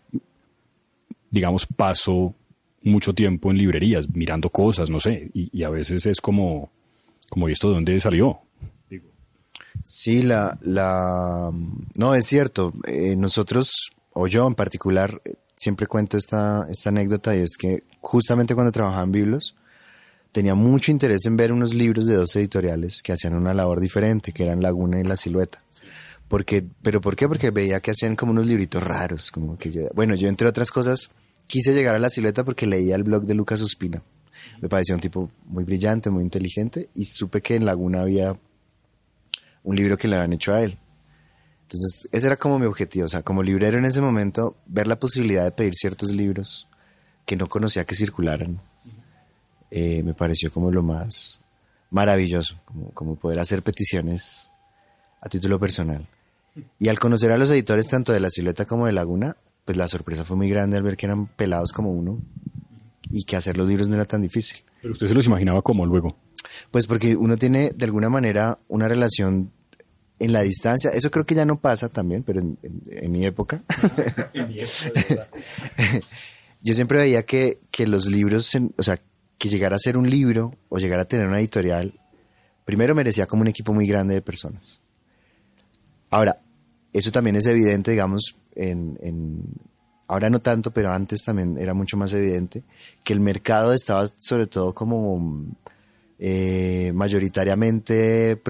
[1.28, 2.36] digamos, paso
[2.82, 6.70] mucho tiempo en librerías mirando cosas, no sé, y, a veces es como,
[7.30, 8.42] como, ¿y esto de dónde salió?
[9.84, 11.50] Sí, la, la,
[11.94, 12.72] no, es cierto.
[12.86, 15.20] Eh, nosotros, o yo en particular,
[15.54, 19.56] siempre cuento esta, esta anécdota y es que justamente cuando trabajaba en Biblos,
[20.32, 24.32] tenía mucho interés en ver unos libros de dos editoriales que hacían una labor diferente,
[24.32, 25.62] que eran Laguna y La Silueta.
[26.28, 27.28] Porque, ¿Pero por qué?
[27.28, 29.30] Porque veía que hacían como unos libritos raros.
[29.30, 31.10] Como que bueno, yo entre otras cosas
[31.46, 34.02] quise llegar a La Silueta porque leía el blog de Lucas Ospina.
[34.60, 38.36] Me parecía un tipo muy brillante, muy inteligente y supe que en Laguna había
[39.66, 40.78] un libro que le habían hecho a él.
[41.62, 44.98] Entonces, ese era como mi objetivo, o sea, como librero en ese momento, ver la
[44.98, 46.68] posibilidad de pedir ciertos libros
[47.26, 48.60] que no conocía que circularan
[49.72, 51.42] eh, me pareció como lo más
[51.90, 54.52] maravilloso, como, como poder hacer peticiones
[55.20, 56.06] a título personal.
[56.78, 59.88] Y al conocer a los editores tanto de La Silueta como de Laguna, pues la
[59.88, 62.20] sorpresa fue muy grande al ver que eran pelados como uno
[63.10, 64.62] y que hacer los libros no era tan difícil.
[64.80, 66.16] Pero usted se los imaginaba como luego.
[66.70, 69.50] Pues porque uno tiene de alguna manera una relación
[70.18, 70.90] en la distancia.
[70.90, 73.62] Eso creo que ya no pasa también, pero en, mi época.
[74.32, 75.28] en mi época
[76.62, 79.00] yo siempre veía que, que los libros, o sea,
[79.38, 81.92] que llegar a ser un libro o llegar a tener una editorial,
[82.64, 84.80] primero merecía como un equipo muy grande de personas.
[86.10, 86.40] Ahora,
[86.92, 89.44] eso también es evidente, digamos, en,
[90.08, 92.62] ahora no tanto, pero antes también era mucho más evidente,
[93.04, 95.44] que el mercado estaba sobre todo como
[96.18, 98.40] eh, mayoritariamente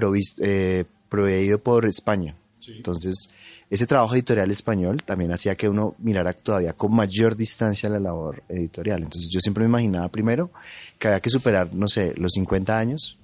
[0.41, 2.35] eh, proveído por España.
[2.67, 3.29] Entonces,
[3.69, 8.43] ese trabajo editorial español también hacía que uno mirara todavía con mayor distancia la labor
[8.47, 9.03] editorial.
[9.03, 10.51] Entonces yo siempre me imaginaba primero
[10.97, 13.17] que había que superar, no sé, los 50 años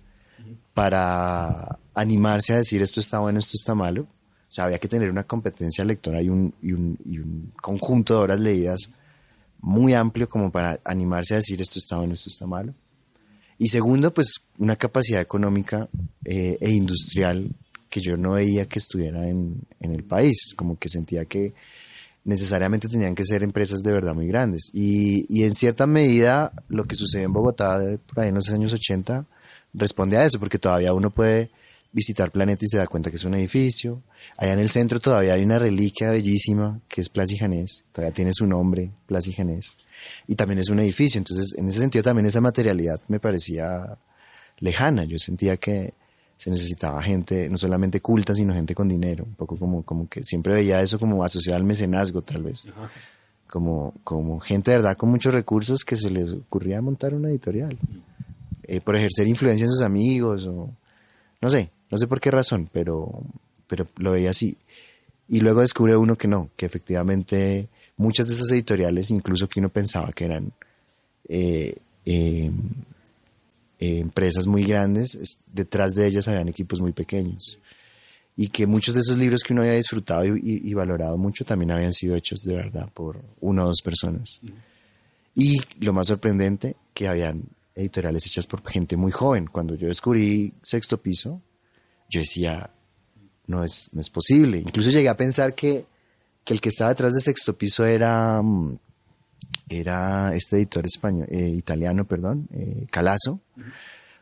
[0.73, 4.03] para animarse a decir esto está bueno, esto está malo.
[4.03, 8.15] O sea, había que tener una competencia lectora y un, y un, y un conjunto
[8.15, 8.91] de horas leídas
[9.61, 12.73] muy amplio como para animarse a decir esto está bueno, esto está malo.
[13.57, 15.87] Y segundo, pues una capacidad económica
[16.25, 17.49] eh, e industrial
[17.93, 21.53] que yo no veía que estuviera en, el país, como que sentía que
[22.23, 24.71] necesariamente tenían que ser empresas de verdad muy grandes.
[24.73, 29.25] Y, en cierta medida lo que sucede en Bogotá por ahí en los años 80
[29.75, 31.51] responde a eso, porque todavía uno puede
[31.91, 34.01] visitar Planeta y se da cuenta que es un edificio.
[34.37, 38.31] Allá en el centro todavía hay una reliquia bellísima que es Plaza Janés, todavía tiene
[38.33, 39.77] su nombre, Plaza Janés,
[40.27, 41.19] y también es un edificio.
[41.19, 43.99] Entonces, en ese sentido también esa materialidad me parecía
[44.57, 45.03] lejana.
[45.03, 45.93] Yo sentía que,
[46.43, 50.25] se necesitaba gente no solamente culta, sino gente con dinero, un poco como, como que
[50.25, 52.67] siempre veía eso como asociado al mecenazgo tal vez,
[53.47, 57.77] como, como gente de verdad con muchos recursos que se les ocurría montar una editorial,
[58.63, 60.69] eh, por ejercer influencia en sus amigos o
[61.39, 63.23] no sé, no sé por qué razón, pero,
[63.65, 64.57] pero lo veía así.
[65.29, 69.69] Y luego descubre uno que no, que efectivamente muchas de esas editoriales, incluso que uno
[69.69, 70.51] pensaba que eran
[71.29, 72.51] eh, eh,
[73.79, 77.59] eh, empresas muy grandes, detrás de ellas habían equipos muy pequeños.
[78.35, 81.93] Y que muchos de esos libros que uno había disfrutado y, valorado mucho también habían
[81.93, 84.41] sido hechos de verdad por una o dos personas.
[85.35, 87.43] Y lo más sorprendente, que habían
[87.75, 89.45] editoriales hechas por gente muy joven.
[89.45, 91.41] Cuando yo descubrí Sexto Piso,
[92.09, 92.69] yo decía,
[93.47, 94.59] no es, no es posible.
[94.59, 95.85] Incluso llegué a pensar que,
[96.43, 98.77] que el que estaba detrás de Sexto Piso era, mm,
[99.69, 103.39] era este editor español, eh, italiano, perdón, eh, Calazo,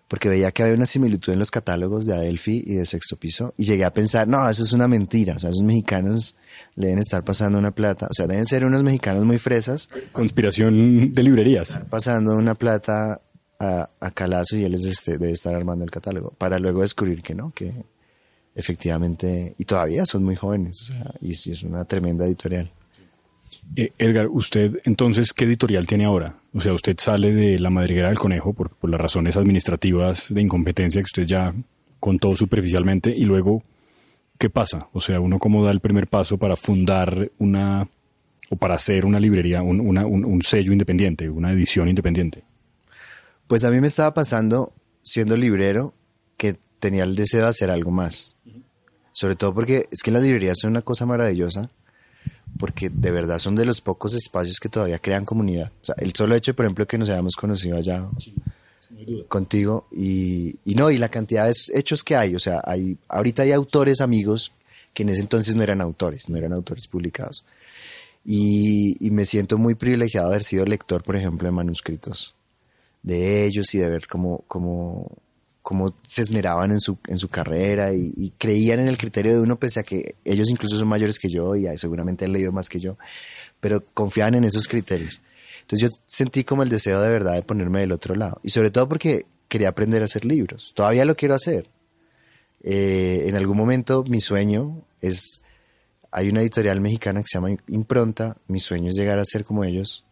[0.08, 3.54] porque veía que había una similitud en los catálogos de Adelphi y de Sexto Piso,
[3.58, 6.36] y llegué a pensar, no, eso es una mentira, o sea, esos mexicanos
[6.76, 9.88] le deben estar pasando una plata, o sea, deben ser unos mexicanos muy fresas.
[10.12, 11.82] Conspiración de librerías.
[11.90, 13.22] Pasando una plata
[13.58, 17.36] a, Calazo y él es este, debe estar armando el catálogo, para luego descubrir que
[17.36, 17.74] no, que
[18.54, 22.72] efectivamente, y todavía son muy jóvenes, o sea, y es una tremenda editorial.
[23.76, 26.36] Eh, Edgar, usted entonces, ¿qué editorial tiene ahora?
[26.54, 31.02] O sea, usted sale de la madriguera del conejo por, las razones administrativas de incompetencia
[31.02, 31.54] que usted ya
[32.00, 33.64] contó superficialmente y luego,
[34.38, 34.90] ¿qué pasa?
[34.92, 37.88] O sea, uno cómo da el primer paso para fundar una,
[38.50, 42.44] o para hacer una librería, un, un sello independiente, una edición independiente.
[43.48, 45.94] Pues a mí me estaba pasando, siendo librero,
[46.36, 48.36] que tenía el deseo de hacer algo más.
[49.14, 51.70] Sobre todo porque es que las librerías son una cosa maravillosa
[52.62, 55.72] porque de verdad son de los pocos espacios que todavía crean comunidad.
[55.82, 58.08] O sea, el solo hecho, por ejemplo, que nos hayamos conocido allá
[59.28, 63.52] contigo y, no, y la cantidad de hechos que hay, o sea, hay, ahorita hay
[63.52, 64.52] autores amigos
[64.94, 67.44] que en ese entonces no eran autores, no eran autores publicados.
[68.24, 72.36] Y, me siento muy privilegiado de haber sido lector, por ejemplo, de manuscritos
[73.02, 75.18] de ellos y de ver cómo, cómo
[75.62, 79.60] cómo se esmeraban en su, en su carrera y, creían en el criterio de uno,
[79.60, 82.80] pese a que ellos incluso son mayores que yo y seguramente han leído más que
[82.80, 82.98] yo,
[83.60, 85.22] pero confiaban en esos criterios.
[85.62, 88.40] Entonces yo sentí como el deseo de verdad de ponerme del otro lado.
[88.44, 90.74] Y sobre todo porque quería aprender a hacer libros.
[90.76, 91.70] Todavía lo quiero hacer.
[92.64, 95.42] Eh, en algún momento mi sueño es,
[96.12, 99.64] hay una editorial mexicana que se llama Impronta, mi sueño es llegar a ser como
[99.64, 100.06] ellos,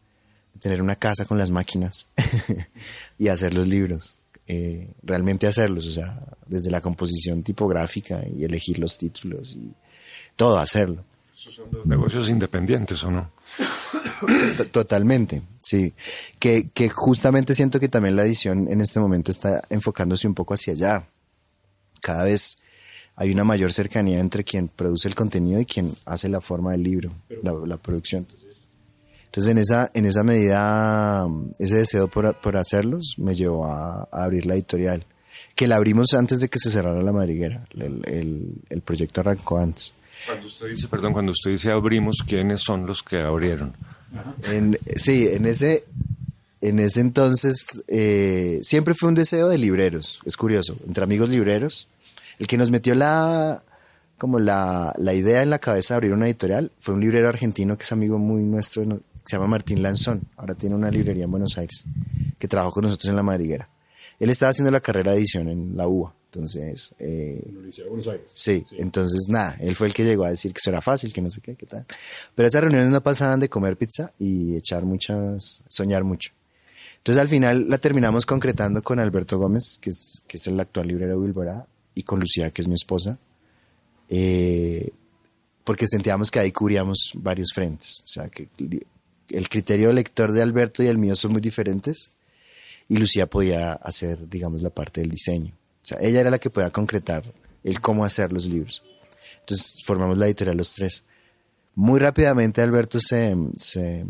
[0.59, 2.09] tener una casa con las máquinas
[3.17, 4.18] y hacer los libros.
[4.51, 9.71] Eh, realmente hacerlos, o sea, desde la composición tipográfica y elegir los títulos y
[10.35, 11.03] todo hacerlo.
[11.35, 13.29] Esos son los negocios independientes, ¿o no?
[14.71, 15.93] Totalmente, sí.
[16.39, 20.55] Que, que justamente siento que también la edición en este momento está enfocándose un poco
[20.55, 21.07] hacia allá.
[22.01, 22.57] Cada vez
[23.15, 26.81] hay una mayor cercanía entre quien produce el contenido y quien hace la forma del
[26.81, 27.11] libro,
[27.43, 28.25] la, producción.
[28.27, 28.68] Entonces,
[29.29, 31.27] entonces, en esa, en esa medida,
[31.59, 35.05] ese deseo por, por hacerlos me llevó a, abrir la editorial,
[35.53, 37.63] que la abrimos antes de que se cerrara la madriguera.
[37.77, 39.93] El, el, proyecto arrancó antes.
[40.25, 43.75] Cuando usted dice, perdón, cuando usted dice abrimos, ¿quiénes son los que abrieron?
[44.95, 45.83] sí, en ese,
[46.61, 51.87] en ese entonces eh, siempre fue un deseo de libreros, es curioso, entre amigos libreros.
[52.39, 53.61] El que nos metió la,
[54.17, 57.77] como la, la, idea en la cabeza de abrir una editorial fue un librero argentino
[57.77, 58.83] que es amigo muy nuestro,
[59.29, 61.85] se llama Martín Lanzón, ahora tiene una librería en Buenos Aires,
[62.39, 63.69] que trabajó con nosotros en la madriguera.
[64.19, 66.95] Él estaba haciendo la carrera de edición en la UBA, entonces...
[66.97, 68.31] Eh, ¿En la Universidad de Buenos Aires?
[68.33, 71.21] Sí, entonces nada, él fue el que llegó a decir que eso era fácil, que
[71.21, 71.85] no sé qué, qué tal.
[72.33, 76.31] Pero esas reuniones no pasaban de comer pizza y echar muchas, soñar mucho.
[76.97, 80.87] Entonces al final la terminamos concretando con Alberto Gómez, que es, que es el actual
[80.87, 83.19] librero de Wilborá, y con Lucía, que es mi esposa.
[84.09, 84.91] Eh,
[85.63, 88.01] porque sentíamos que ahí cubríamos varios frentes.
[88.03, 88.49] O sea, que
[89.31, 92.13] el criterio lector de Alberto y el mío son muy diferentes
[92.87, 95.53] y Lucía podía hacer, digamos, la parte del diseño.
[95.81, 97.23] O sea, ella era la que podía concretar
[97.63, 98.83] el cómo hacer los libros.
[99.41, 101.05] Entonces formamos la editorial los tres.
[101.75, 104.05] Muy rápidamente Alberto se, se,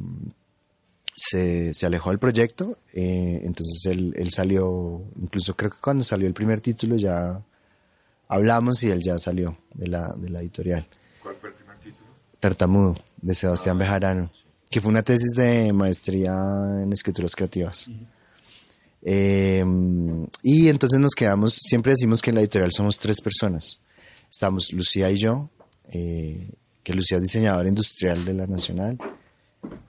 [1.16, 6.34] se, alejó del proyecto, eh, entonces él, él, salió, incluso creo que cuando salió el
[6.34, 7.44] primer título ya
[8.28, 10.88] hablamos y él ya salió de la, de la editorial.
[11.22, 12.08] ¿Cuál fue el primer título?
[12.40, 14.32] Tartamudo, de Sebastián ah, Bejarano
[14.70, 16.34] que fue una tesis de maestría
[16.84, 17.90] en escrituras creativas.
[19.02, 19.66] Eh,
[20.44, 23.82] y entonces nos quedamos, siempre decimos que en la editorial somos tres personas.
[24.30, 25.50] Estamos Lucía y yo,
[25.92, 26.52] eh,
[26.84, 28.98] que Lucía es diseñadora industrial de la Nacional,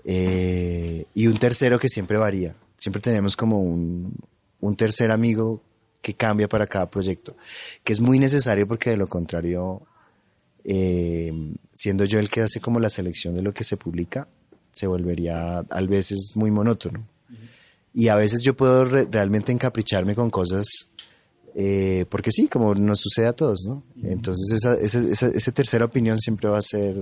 [0.05, 2.57] eh, y un tercero que siempre varía.
[2.77, 4.17] Siempre tenemos como un,
[4.61, 5.63] un tercer amigo
[6.01, 7.37] que cambia para cada proyecto,
[7.85, 9.83] que es muy necesario porque de lo contrario,
[11.75, 14.27] siendo yo el que hace como la selección de lo que se publica,
[14.71, 17.07] se volvería a veces muy monótono.
[17.93, 20.91] Y a veces yo puedo realmente encapricharme con cosas
[21.55, 23.83] eh, porque sí, como nos sucede a todos, ¿no?
[24.03, 26.95] Entonces esa, esa, esa, tercera opinión siempre va a ser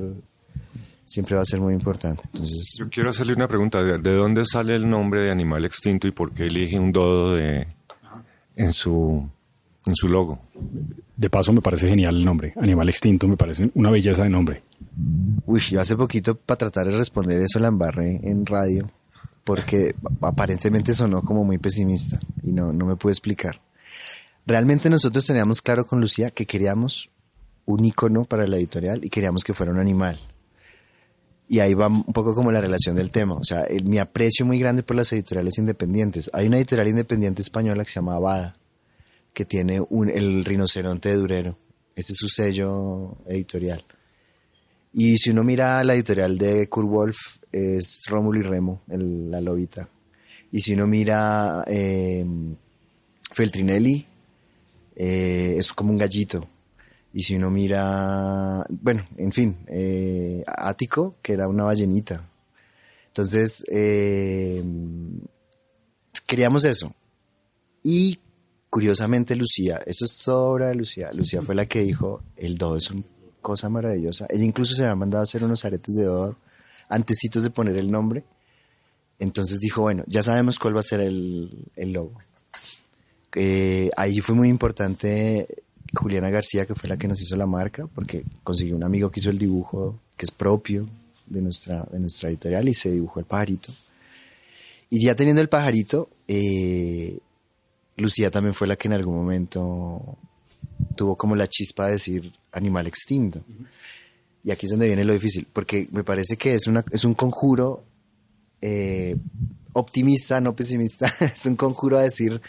[1.05, 2.23] siempre va a ser muy importante.
[2.33, 6.13] Entonces, yo quiero hacerle una pregunta, ¿de dónde sale el nombre de animal extinto y
[6.13, 7.67] por qué elige un dodo de
[8.57, 9.29] en su
[9.87, 10.41] en su logo?
[11.17, 14.63] De paso me parece genial el nombre, animal extinto, me parece una belleza de nombre.
[15.47, 18.91] Uy, yo hace poquito para tratar de responder eso la embarré en radio
[19.45, 23.63] porque aparentemente sonó como muy pesimista y no, no me pude explicar.
[24.45, 27.11] Realmente nosotros teníamos claro con Lucía que queríamos
[27.65, 30.19] un icono para la editorial y queríamos que fuera un animal.
[31.49, 33.37] Y ahí va un poco como la relación del tema.
[33.37, 36.31] O sea, mi aprecio muy grande por las editoriales independientes.
[36.35, 38.57] Hay una editorial independiente española que se llama Abada,
[39.33, 41.59] que tiene un, el rinoceronte de Durero.
[41.95, 43.83] Ese es su sello editorial.
[45.01, 47.17] Y si uno mira la editorial de Kurt Wolf,
[47.53, 49.89] es Rómulo y Remo, la lobita.
[50.51, 52.27] Y si uno mira eh,
[53.31, 54.05] Feltrinelli,
[54.97, 56.49] eh, es como un gallito.
[57.13, 62.29] Y si uno mira, bueno, en fin, eh, Ático, que era una ballenita.
[63.07, 64.65] Entonces, eh,
[66.27, 66.93] queríamos eso.
[67.85, 68.19] Y
[68.69, 71.13] curiosamente, Lucía, eso es toda obra de Lucía.
[71.13, 73.05] Lucía fue la que dijo, el do es un
[73.41, 74.27] cosa maravillosa.
[74.29, 76.37] Ella incluso se había mandado a hacer unos aretes de oro
[76.89, 78.25] antecitos de poner el nombre.
[79.19, 82.19] Entonces dijo, bueno, ya sabemos cuál va a ser el, el logo.
[83.35, 85.47] Eh, ahí fue muy importante
[85.95, 89.21] Juliana García, que fue la que nos hizo la marca, porque consiguió un amigo que
[89.21, 90.89] hizo el dibujo que es propio
[91.27, 93.73] de nuestra, de nuestra editorial y se dibujó el pajarito.
[94.91, 97.19] Y ya teniendo el pajarito, eh,
[97.97, 100.17] Lucía también fue la que en algún momento
[100.97, 103.41] tuvo como la chispa de decir animal extinto.
[104.45, 107.15] Y aquí es donde viene lo difícil, porque me parece que es, una, es un
[107.15, 107.85] conjuro
[108.61, 109.17] eh,
[109.73, 112.41] optimista, no pesimista, es un conjuro a decir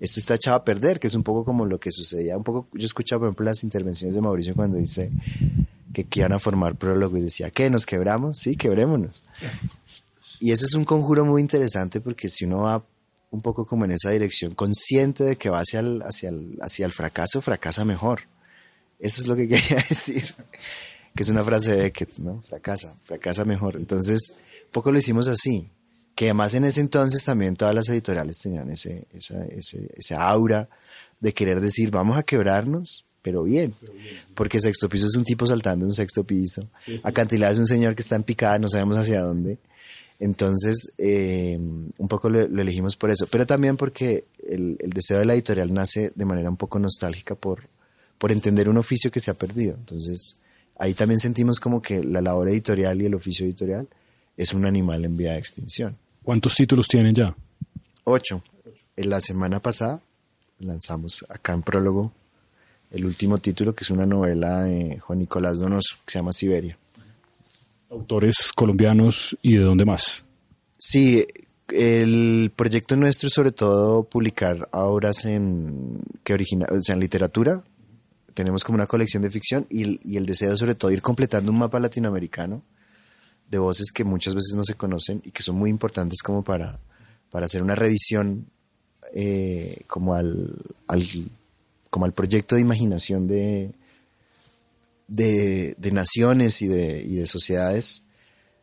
[0.00, 2.68] esto está echado a perder, que es un poco como lo que sucedía, un poco,
[2.72, 5.10] yo escuchaba por ejemplo las intervenciones de Mauricio cuando dice
[5.92, 7.68] que, que iban a formar prólogo y decía, ¿qué?
[7.68, 8.38] ¿Nos quebramos?
[8.38, 9.24] Sí, quebrémonos.
[10.40, 12.82] Y eso es un conjuro muy interesante porque si uno va
[13.30, 16.86] un poco como en esa dirección, consciente de que va hacia el, hacia el, hacia
[16.86, 18.22] el fracaso, fracasa mejor.
[18.98, 20.34] Eso es lo que quería decir,
[21.14, 22.40] que es una frase de Beckett, ¿no?
[22.42, 23.76] Fracasa, fracasa mejor.
[23.76, 24.32] Entonces,
[24.72, 25.68] poco lo hicimos así,
[26.14, 30.68] que además en ese entonces también todas las editoriales tenían ese, esa, ese, esa aura
[31.20, 33.74] de querer decir, vamos a quebrarnos, pero bien,
[34.34, 36.68] porque sexto piso es un tipo saltando un sexto piso,
[37.02, 39.58] acantilado es un señor que está en picada, no sabemos hacia dónde.
[40.20, 45.18] Entonces, eh, un poco lo, lo, elegimos por eso, pero también porque el, el, deseo
[45.18, 47.68] de la editorial nace de manera un poco nostálgica por,
[48.18, 49.74] por entender un oficio que se ha perdido.
[49.76, 50.36] Entonces,
[50.78, 53.88] ahí también sentimos como que la labor editorial y el oficio editorial
[54.36, 55.96] es un animal en vía de extinción.
[56.22, 57.34] ¿Cuántos títulos tienen ya?
[58.04, 58.42] Ocho.
[58.96, 60.02] En la semana pasada
[60.58, 62.12] lanzamos acá en prólogo
[62.90, 66.76] el último título, que es una novela de Juan Nicolás Donoso, que se llama Siberia.
[67.90, 70.24] ¿Autores colombianos y de dónde más?
[70.78, 71.26] Sí,
[71.68, 77.62] el proyecto nuestro es sobre todo publicar obras en, que origina, o sea, en literatura.
[78.32, 81.58] Tenemos como una colección de ficción y, y el deseo sobre todo ir completando un
[81.58, 82.62] mapa latinoamericano
[83.50, 86.78] de voces que muchas veces no se conocen y que son muy importantes como para,
[87.30, 88.46] para hacer una revisión
[89.12, 91.02] eh, como, al, al,
[91.90, 93.72] como al proyecto de imaginación de,
[95.10, 98.04] de, naciones y de, y de sociedades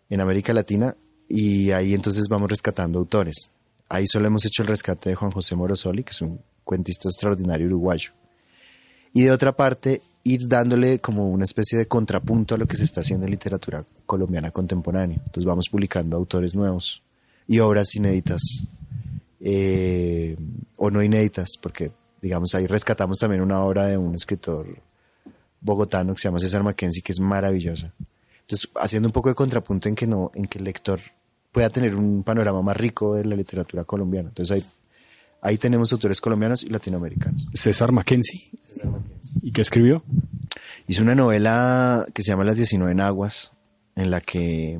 [0.09, 0.95] en América Latina
[1.27, 3.51] y ahí entonces vamos rescatando autores.
[3.89, 7.67] Ahí solo hemos hecho el rescate de Juan José Morosoli, que es un cuentista extraordinario
[7.67, 8.11] uruguayo.
[9.13, 12.83] Y de otra parte, ir dándole como una especie de contrapunto a lo que se
[12.83, 15.17] está haciendo en literatura colombiana contemporánea.
[15.17, 17.01] Entonces vamos publicando autores nuevos
[17.47, 18.41] y obras inéditas
[19.39, 20.35] eh,
[20.75, 24.67] o no inéditas, porque digamos ahí rescatamos también una obra de un escritor
[25.61, 27.93] bogotano que se llama César Mackenzie, que es maravillosa.
[28.41, 31.01] Entonces, haciendo un poco de contrapunto en que no, en que el lector
[31.51, 34.29] pueda tener un panorama más rico de la literatura colombiana.
[34.29, 34.65] Entonces ahí,
[35.41, 37.47] ahí tenemos autores colombianos y latinoamericanos.
[37.53, 38.49] César Mackenzie.
[38.61, 39.39] César Mackenzie.
[39.41, 40.03] ¿Y qué escribió?
[40.87, 43.53] Hizo una novela que se llama Las 19 Aguas,
[43.95, 44.79] en la que,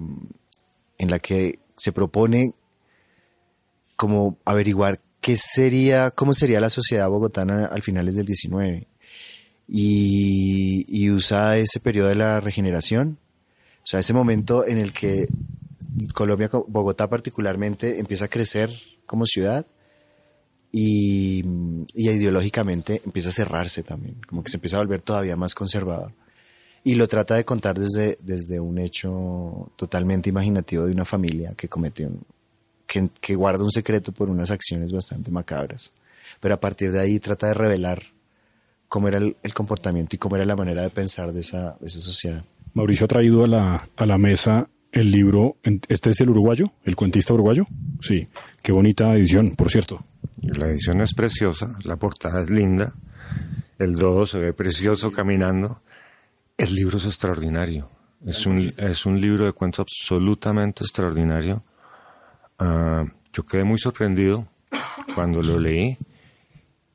[0.97, 2.53] en la que se propone
[3.95, 8.87] como averiguar qué sería, cómo sería la sociedad bogotana al finales del 19
[9.67, 13.17] y, usa ese periodo de la regeneración,
[13.83, 15.27] o sea, ese momento en el que
[16.13, 18.71] Colombia, Bogotá particularmente, empieza a crecer
[19.05, 19.65] como ciudad
[20.71, 21.43] y,
[21.95, 26.13] ideológicamente empieza a cerrarse también, como que se empieza a volver todavía más conservador.
[26.83, 31.67] Y lo trata de contar desde, desde un hecho totalmente imaginativo de una familia que
[31.67, 32.25] cometió, un,
[33.19, 35.93] que guarda un secreto por unas acciones bastante macabras.
[36.39, 38.03] Pero a partir de ahí trata de revelar
[38.87, 41.87] cómo era el, el comportamiento y cómo era la manera de pensar de esa, de
[41.87, 42.43] esa sociedad.
[42.73, 45.57] Mauricio ha traído a la, a la mesa el libro,
[45.89, 46.71] ¿este es el uruguayo?
[46.83, 47.67] ¿El cuentista uruguayo?
[48.01, 48.27] Sí,
[48.61, 50.03] qué bonita edición, por cierto.
[50.41, 52.93] La edición es preciosa, la portada es linda,
[53.79, 55.81] el dodo se ve precioso caminando.
[56.57, 57.89] El libro es extraordinario,
[58.25, 61.63] es un, es un libro de cuentos absolutamente extraordinario.
[62.59, 64.47] Uh, yo quedé muy sorprendido
[65.13, 65.97] cuando lo leí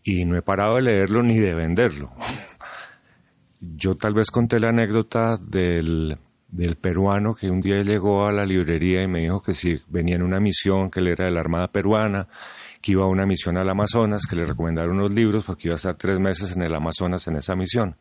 [0.05, 2.13] y no he parado de leerlo ni de venderlo.
[3.61, 8.45] Yo tal vez conté la anécdota del, del peruano que un día llegó a la
[8.45, 11.41] librería y me dijo que si venía en una misión, que él era de la
[11.41, 12.29] Armada Peruana,
[12.81, 15.77] que iba a una misión al Amazonas, que le recomendaron unos libros porque iba a
[15.77, 17.97] estar tres meses en el Amazonas en esa misión.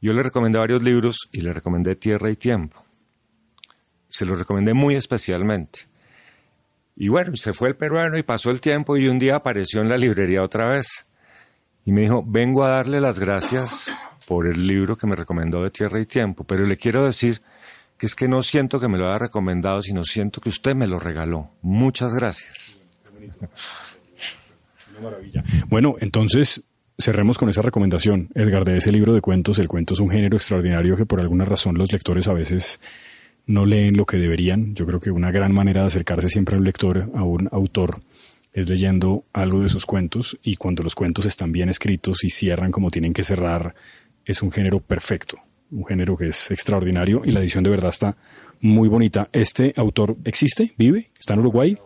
[0.00, 2.84] Yo le recomendé varios libros y le recomendé Tierra y Tiempo.
[4.08, 5.86] Se los recomendé muy especialmente.
[6.96, 9.88] Y bueno, se fue el peruano y pasó el tiempo y un día apareció en
[9.88, 11.06] la librería otra vez.
[11.84, 13.90] Y me dijo, vengo a darle las gracias
[14.26, 17.40] por el libro que me recomendó de Tierra y Tiempo, pero le quiero decir
[17.98, 20.86] que es que no siento que me lo haya recomendado, sino siento que usted me
[20.86, 21.50] lo regaló.
[21.62, 22.78] Muchas gracias.
[24.90, 25.44] Una maravilla.
[25.68, 26.64] Bueno, entonces
[26.98, 29.58] cerremos con esa recomendación, Edgar, de ese libro de cuentos.
[29.58, 32.80] El cuento es un género extraordinario que por alguna razón los lectores a veces
[33.46, 34.74] no leen lo que deberían.
[34.74, 37.98] Yo creo que una gran manera de acercarse siempre a un lector, a un autor,
[38.52, 42.70] es leyendo algo de sus cuentos y cuando los cuentos están bien escritos y cierran
[42.70, 43.74] como tienen que cerrar,
[44.24, 45.38] es un género perfecto,
[45.70, 48.16] un género que es extraordinario y la edición de verdad está
[48.60, 49.28] muy bonita.
[49.32, 50.72] ¿Este autor existe?
[50.76, 51.10] ¿Vive?
[51.18, 51.76] ¿Está en Uruguay?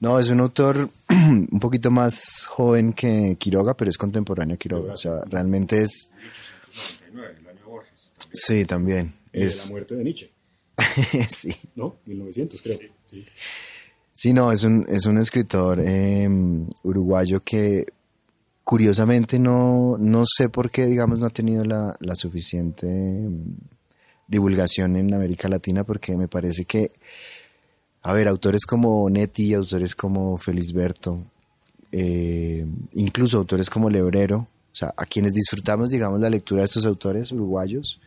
[0.00, 4.92] No, es un autor un poquito más joven que Quiroga, pero es contemporáneo a Quiroga.
[4.92, 6.10] O sea, realmente es...
[8.32, 9.14] Sí, también.
[9.32, 9.66] Es...
[9.66, 10.30] la muerte de Nietzsche.
[11.30, 11.56] sí.
[11.74, 11.96] ¿No?
[12.04, 12.78] 1900, creo.
[12.78, 12.90] Sí.
[13.10, 13.24] Sí,
[14.32, 16.28] no, es un, es un escritor eh,
[16.82, 17.86] uruguayo que
[18.64, 23.54] curiosamente no, no sé por qué, digamos, no ha tenido la, la suficiente mm,
[24.26, 26.92] divulgación en América Latina, porque me parece que,
[28.02, 31.22] a ver, autores como Netti, autores como Felisberto,
[31.92, 36.86] eh, incluso autores como Lebrero, o sea, a quienes disfrutamos, digamos, la lectura de estos
[36.86, 38.00] autores uruguayos,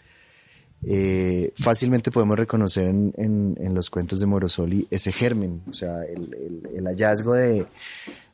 [0.83, 7.33] eh, fácilmente podemos reconocer en, los cuentos de Morosoli ese germen, o sea, el, hallazgo
[7.33, 7.65] de,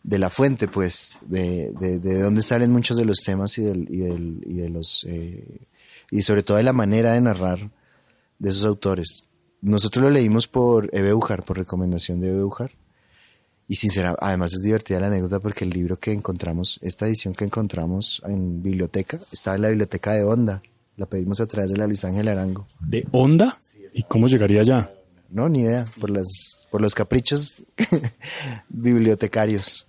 [0.03, 3.87] la fuente, pues, de, de, de, dónde salen muchos de los temas y, del,
[4.45, 5.05] y, de los...
[5.07, 5.67] Eh,
[6.11, 7.71] y sobre todo de la manera de narrar
[8.37, 9.25] de esos autores.
[9.61, 12.71] Nosotros lo leímos por Ebe Ujar, por recomendación de Ebe Ujar.
[13.67, 17.45] Y sinceramente, además es divertida la anécdota porque el libro que encontramos, esta edición que
[17.45, 20.61] encontramos en biblioteca, estaba en la biblioteca de Onda.
[20.97, 22.67] La pedimos a través de la Luis Ángel Arango.
[22.79, 23.59] ¿De Onda?
[23.93, 24.91] ¿Y cómo llegaría allá?
[25.29, 27.61] No, ni idea, por, las, por los caprichos
[28.69, 29.87] bibliotecarios.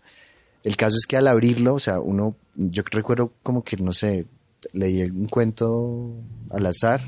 [0.64, 4.26] El caso es que al abrirlo, o sea, uno, yo recuerdo como que, no sé,
[4.72, 6.12] leí un cuento
[6.50, 7.00] al azar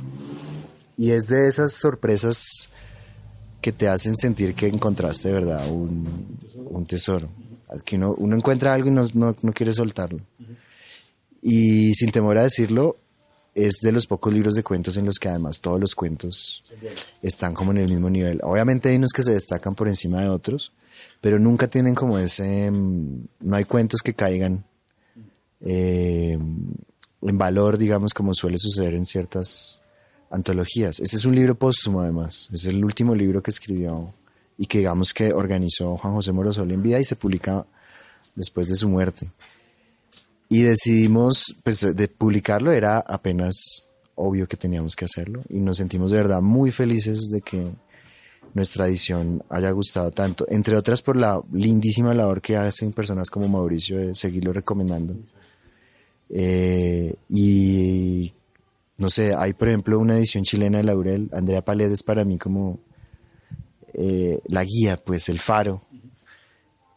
[0.96, 2.70] y es de esas sorpresas
[3.60, 5.68] que te hacen sentir que encontraste, ¿verdad?
[5.68, 6.38] Un,
[6.70, 7.28] un tesoro.
[7.84, 10.20] Que uno, uno, encuentra algo y no, no, no, quiere soltarlo.
[11.42, 12.96] Y sin temor a decirlo,
[13.58, 16.64] es de los pocos libros de cuentos en los que además todos los cuentos
[17.22, 18.40] están como en el mismo nivel.
[18.44, 20.72] Obviamente hay unos que se destacan por encima de otros,
[21.20, 22.70] pero nunca tienen como ese...
[22.70, 24.64] Mm, no hay cuentos que caigan
[25.60, 26.38] eh,
[27.22, 29.80] en valor, digamos, como suele suceder en ciertas
[30.30, 31.00] antologías.
[31.00, 34.14] Ese es un libro póstumo además, es el último libro que escribió
[34.56, 37.66] y que digamos que organizó Juan José Morosoli en vida y se publica
[38.34, 39.30] después de su muerte.
[40.48, 46.10] Y decidimos, pues de publicarlo era apenas obvio que teníamos que hacerlo y nos sentimos
[46.10, 47.70] de verdad muy felices de que
[48.54, 53.48] nuestra edición haya gustado tanto, entre otras por la lindísima labor que hacen personas como
[53.48, 55.14] Mauricio de seguirlo recomendando.
[56.30, 58.32] Eh, y
[58.96, 62.80] no sé, hay por ejemplo una edición chilena de Laurel, Andrea Paredes para mí como
[63.94, 65.82] eh, la guía, pues el faro.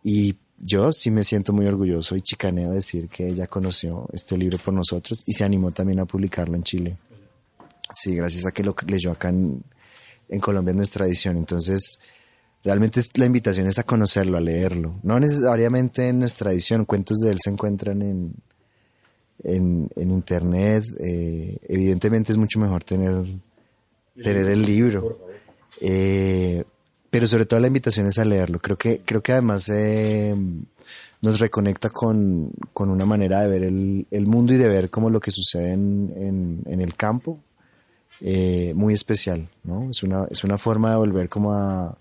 [0.04, 4.58] Y yo sí me siento muy orgulloso y chicaneo decir que ella conoció este libro
[4.60, 6.98] por nosotros y se animó también a publicarlo en Chile.
[7.94, 9.64] Sí, gracias a que lo leyó acá en,
[10.40, 11.36] Colombia en nuestra edición.
[11.36, 12.00] Entonces,
[12.64, 15.00] realmente la invitación es a conocerlo, a leerlo.
[15.04, 18.34] No necesariamente en nuestra edición, cuentos de él se encuentran en,
[19.44, 20.86] en, en internet.
[21.00, 23.26] Eh, evidentemente es mucho mejor tener,
[24.16, 25.20] tener el libro.
[25.82, 26.64] Eh,
[27.12, 28.60] pero sobre todo la invitación es a leerlo.
[28.60, 30.34] Creo que, creo que además eh,
[31.22, 35.12] nos reconecta con, con, una manera de ver el, el, mundo y de ver como
[35.12, 37.40] lo que sucede en, en, el campo.
[38.74, 39.92] muy especial, ¿no?
[39.92, 41.96] Es una, es una forma de volver como a,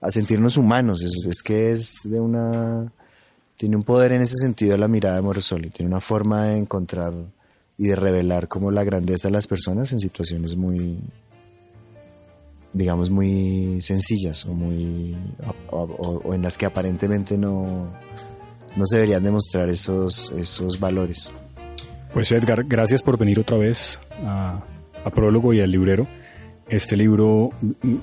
[0.00, 1.02] a sentirnos humanos.
[1.02, 2.92] Es, es que es de una
[3.60, 7.12] tiene un poder en ese sentido la mirada de Morosoli, tiene una forma de encontrar
[7.76, 10.98] y de revelar como la grandeza de las personas en situaciones muy,
[12.72, 15.16] digamos, muy sencillas o, muy,
[15.70, 17.90] o, en las que aparentemente no,
[18.76, 21.32] no se deberían demostrar esos, esos valores.
[22.12, 24.62] Pues Edgar, gracias por venir otra vez a,
[25.04, 26.06] a Prólogo y al librero.
[26.68, 27.50] Este libro,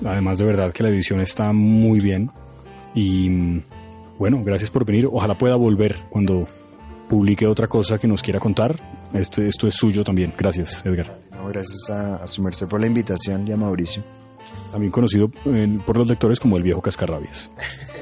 [0.04, 2.30] además de verdad que la edición está muy bien
[2.94, 3.62] y
[4.18, 5.08] bueno, gracias por venir.
[5.10, 6.46] Ojalá pueda volver cuando
[7.08, 8.78] publique otra cosa que nos quiera contar.
[9.14, 10.34] Este, esto es suyo también.
[10.36, 11.18] Gracias, Edgar.
[11.48, 14.02] gracias a, su merced por la invitación y a Mauricio.
[14.70, 17.50] También conocido eh, por los lectores como el viejo Cascarrabias.